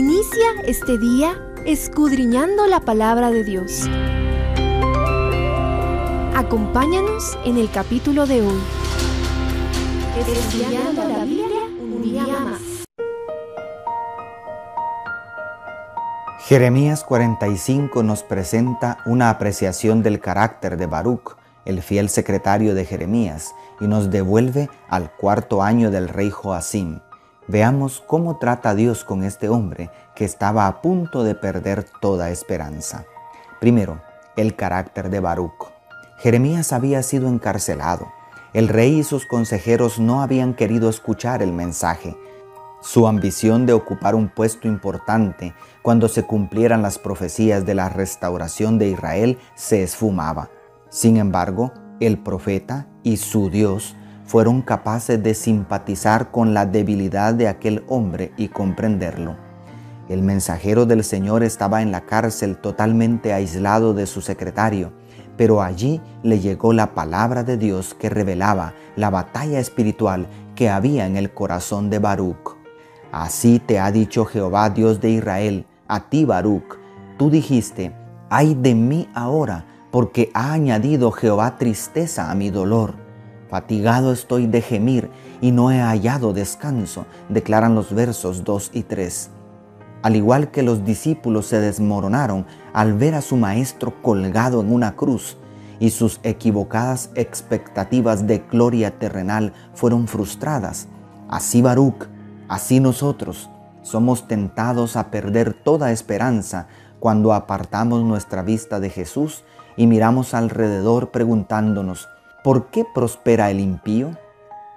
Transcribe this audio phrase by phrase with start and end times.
[0.00, 3.86] Inicia este día escudriñando la palabra de Dios.
[6.34, 8.60] Acompáñanos en el capítulo de hoy.
[10.18, 12.86] Estudiando la Biblia un día más.
[16.46, 23.54] Jeremías 45 nos presenta una apreciación del carácter de Baruch, el fiel secretario de Jeremías,
[23.82, 27.00] y nos devuelve al cuarto año del rey Joacim.
[27.50, 33.06] Veamos cómo trata Dios con este hombre que estaba a punto de perder toda esperanza.
[33.58, 34.00] Primero,
[34.36, 35.72] el carácter de Baruch.
[36.18, 38.06] Jeremías había sido encarcelado.
[38.52, 42.16] El rey y sus consejeros no habían querido escuchar el mensaje,
[42.82, 48.78] su ambición de ocupar un puesto importante cuando se cumplieran las profecías de la restauración
[48.78, 50.50] de Israel se esfumaba.
[50.88, 53.96] Sin embargo, el profeta y su Dios
[54.30, 59.34] fueron capaces de simpatizar con la debilidad de aquel hombre y comprenderlo.
[60.08, 64.92] El mensajero del Señor estaba en la cárcel totalmente aislado de su secretario,
[65.36, 71.08] pero allí le llegó la palabra de Dios que revelaba la batalla espiritual que había
[71.08, 72.56] en el corazón de Baruch.
[73.10, 76.78] Así te ha dicho Jehová Dios de Israel, a ti Baruch.
[77.18, 77.92] Tú dijiste,
[78.28, 83.09] ay de mí ahora, porque ha añadido Jehová tristeza a mi dolor.
[83.50, 89.30] Fatigado estoy de gemir y no he hallado descanso, declaran los versos 2 y 3.
[90.02, 94.96] Al igual que los discípulos se desmoronaron al ver a su maestro colgado en una
[94.96, 95.36] cruz
[95.80, 100.88] y sus equivocadas expectativas de gloria terrenal fueron frustradas,
[101.28, 102.06] así Baruch
[102.50, 103.48] Así nosotros
[103.82, 106.66] somos tentados a perder toda esperanza
[106.98, 109.44] cuando apartamos nuestra vista de Jesús
[109.76, 112.08] y miramos alrededor preguntándonos,
[112.42, 114.16] ¿por qué prospera el impío?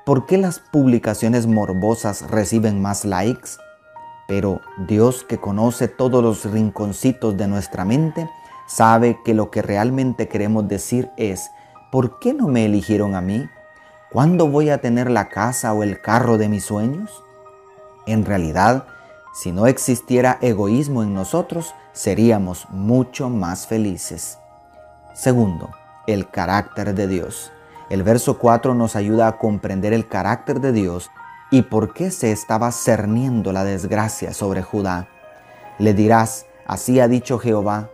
[0.06, 3.52] ¿Por qué las publicaciones morbosas reciben más likes?
[4.28, 8.30] Pero Dios que conoce todos los rinconcitos de nuestra mente,
[8.68, 11.52] sabe que lo que realmente queremos decir es,
[11.92, 13.48] ¿por qué no me eligieron a mí?
[14.12, 17.24] ¿Cuándo voy a tener la casa o el carro de mis sueños?
[18.06, 18.86] En realidad,
[19.34, 24.38] si no existiera egoísmo en nosotros, seríamos mucho más felices.
[25.14, 25.70] Segundo,
[26.08, 27.52] el carácter de Dios.
[27.90, 31.12] El verso 4 nos ayuda a comprender el carácter de Dios
[31.52, 35.08] y por qué se estaba cerniendo la desgracia sobre Judá.
[35.78, 37.90] Le dirás, así ha dicho Jehová,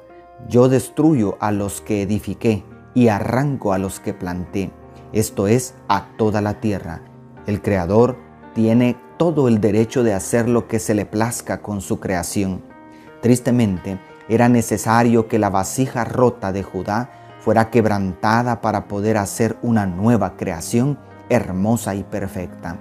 [0.47, 4.71] yo destruyo a los que edifiqué y arranco a los que planté,
[5.11, 7.01] esto es, a toda la tierra.
[7.45, 8.17] El Creador
[8.53, 12.61] tiene todo el derecho de hacer lo que se le plazca con su creación.
[13.21, 13.99] Tristemente,
[14.29, 20.35] era necesario que la vasija rota de Judá fuera quebrantada para poder hacer una nueva
[20.37, 20.97] creación
[21.29, 22.77] hermosa y perfecta.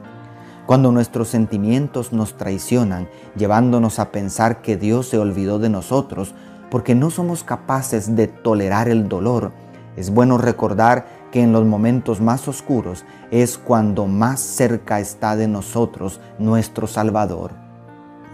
[0.67, 6.35] Cuando nuestros sentimientos nos traicionan, llevándonos a pensar que Dios se olvidó de nosotros
[6.71, 9.53] porque no somos capaces de tolerar el dolor,
[9.97, 15.49] es bueno recordar que en los momentos más oscuros es cuando más cerca está de
[15.49, 17.53] nosotros nuestro Salvador.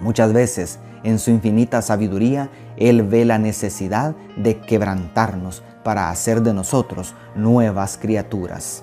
[0.00, 6.52] Muchas veces, en su infinita sabiduría, Él ve la necesidad de quebrantarnos para hacer de
[6.52, 8.82] nosotros nuevas criaturas.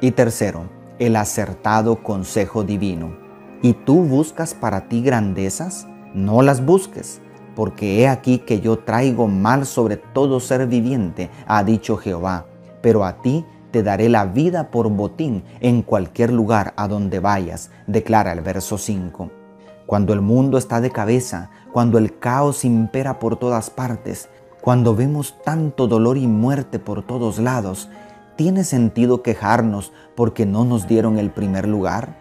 [0.00, 0.64] Y tercero,
[0.98, 3.16] el acertado consejo divino.
[3.62, 5.86] ¿Y tú buscas para ti grandezas?
[6.12, 7.20] No las busques,
[7.56, 12.46] porque he aquí que yo traigo mal sobre todo ser viviente, ha dicho Jehová
[12.84, 17.70] pero a ti te daré la vida por botín en cualquier lugar a donde vayas,
[17.86, 19.43] declara el verso 5.
[19.86, 24.28] Cuando el mundo está de cabeza, cuando el caos impera por todas partes,
[24.60, 27.88] cuando vemos tanto dolor y muerte por todos lados,
[28.36, 32.16] ¿tiene sentido quejarnos porque no nos dieron el primer lugar?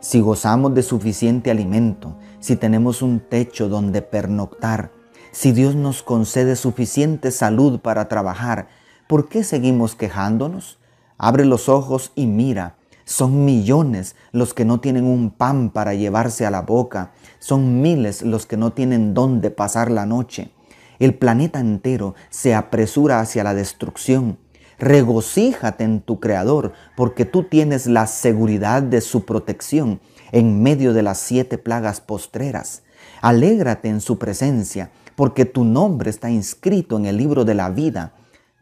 [0.00, 4.90] Si gozamos de suficiente alimento, si tenemos un techo donde pernoctar,
[5.32, 8.68] si Dios nos concede suficiente salud para trabajar,
[9.06, 10.78] ¿Por qué seguimos quejándonos?
[11.16, 12.75] Abre los ojos y mira.
[13.08, 17.12] Son millones los que no tienen un pan para llevarse a la boca.
[17.38, 20.50] Son miles los que no tienen dónde pasar la noche.
[20.98, 24.38] El planeta entero se apresura hacia la destrucción.
[24.80, 30.00] Regocíjate en tu Creador porque tú tienes la seguridad de su protección
[30.32, 32.82] en medio de las siete plagas postreras.
[33.22, 38.14] Alégrate en su presencia porque tu nombre está inscrito en el libro de la vida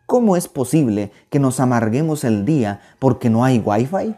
[0.07, 4.15] ¿Cómo es posible que nos amarguemos el día porque no hay wifi?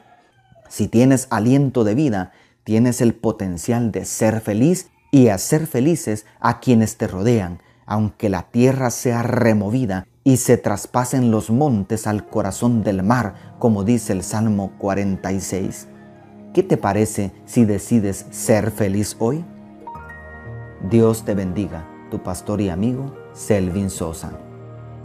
[0.69, 2.33] Si tienes aliento de vida,
[2.65, 8.43] tienes el potencial de ser feliz y hacer felices a quienes te rodean, aunque la
[8.43, 14.25] tierra sea removida y se traspasen los montes al corazón del mar, como dice el
[14.25, 15.87] Salmo 46.
[16.53, 19.45] ¿Qué te parece si decides ser feliz hoy?
[20.91, 24.46] Dios te bendiga, tu pastor y amigo Selvin Sosa.